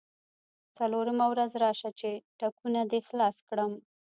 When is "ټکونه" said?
2.39-2.81